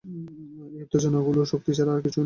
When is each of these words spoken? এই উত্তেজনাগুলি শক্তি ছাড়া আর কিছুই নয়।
এই 0.75 0.81
উত্তেজনাগুলি 0.83 1.39
শক্তি 1.45 1.71
ছাড়া 1.77 1.91
আর 1.93 2.01
কিছুই 2.01 2.09
নয়। 2.09 2.19